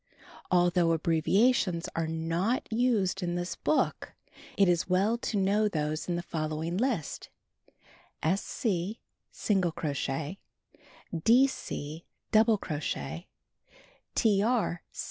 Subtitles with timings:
[0.49, 4.13] Although abbreviations are not used in this book,
[4.57, 7.29] it is well to know those in the following list:
[8.35, 8.65] sc.
[9.29, 10.39] single crochet
[11.13, 12.03] dc.
[12.31, 13.27] double crochet
[14.15, 14.81] tr.